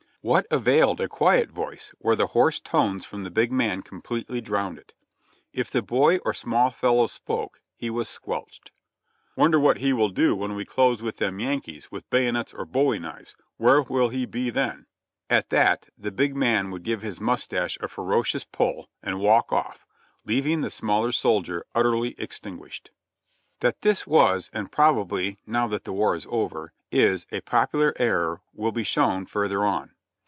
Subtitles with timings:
[0.23, 4.77] What availed a quiet voice where the hoarse tones from the big man completely drowned
[4.77, 4.93] it?
[5.51, 8.69] If the boy or small fellow spoke, he was squelched.
[9.35, 12.99] "Wonder what he will do when we close with them Yankees with bayonets and bowie
[12.99, 14.85] knives, where will he be then?"
[15.27, 19.87] At that the big man would give his mustache a ferocious pull, and walk off,
[20.23, 22.91] leaving the smaller soldier utterly extinguished.
[23.61, 28.43] That this was, and probably (now that the war is over) is, a popular error
[28.53, 29.95] will be shown further on.